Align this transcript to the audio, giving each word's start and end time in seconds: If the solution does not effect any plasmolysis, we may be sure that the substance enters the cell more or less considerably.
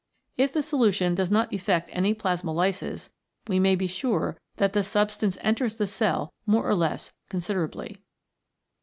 If 0.35 0.51
the 0.53 0.63
solution 0.63 1.13
does 1.13 1.29
not 1.29 1.53
effect 1.53 1.91
any 1.93 2.15
plasmolysis, 2.15 3.11
we 3.47 3.59
may 3.59 3.75
be 3.75 3.85
sure 3.85 4.35
that 4.55 4.73
the 4.73 4.81
substance 4.83 5.37
enters 5.41 5.75
the 5.75 5.85
cell 5.85 6.33
more 6.47 6.67
or 6.67 6.73
less 6.73 7.13
considerably. 7.29 8.01